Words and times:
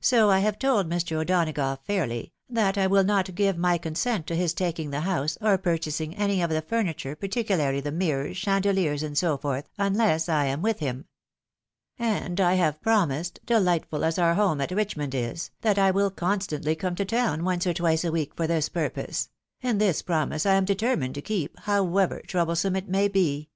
So 0.00 0.28
I 0.28 0.40
have 0.40 0.58
told 0.58 0.92
O'Donagough 0.92 1.84
fairly, 1.84 2.32
that 2.50 2.76
I 2.76 2.88
will 2.88 3.04
not 3.04 3.36
give 3.36 3.56
my 3.56 3.78
consent 3.78 4.26
to 4.26 4.34
his 4.34 4.52
taking 4.52 4.90
the 4.90 5.02
house, 5.02 5.38
or 5.40 5.56
purchasing 5.56 6.16
any 6.16 6.42
of 6.42 6.50
the 6.50 6.62
furniture,, 6.62 7.14
particularly 7.14 7.78
the 7.80 7.92
mirrors, 7.92 8.36
chandehers, 8.38 9.04
and 9.04 9.16
so 9.16 9.36
forth, 9.38 9.66
unless 9.78 10.28
I 10.28 10.46
am 10.46 10.62
with 10.62 10.80
him. 10.80 11.04
And 11.96 12.40
I 12.40 12.54
have 12.54 12.82
promised, 12.82 13.38
delightful 13.46 14.04
as 14.04 14.18
our 14.18 14.34
home 14.34 14.60
at 14.60 14.72
Richmond 14.72 15.14
is, 15.14 15.52
that 15.60 15.78
I 15.78 15.92
will 15.92 16.10
constantly 16.10 16.74
come 16.74 16.96
to 16.96 17.04
town 17.04 17.44
once 17.44 17.64
or 17.64 17.72
twice 17.72 18.02
a 18.02 18.10
week 18.10 18.34
for 18.34 18.48
this 18.48 18.68
purpose; 18.68 19.30
and 19.62 19.80
this 19.80 20.02
promise 20.02 20.44
I 20.44 20.54
am 20.54 20.64
determined 20.64 21.14
to 21.14 21.22
keep, 21.22 21.56
however 21.60 22.20
troublesome 22.26 22.74
it 22.74 22.88
may 22.88 23.06
be. 23.06 23.48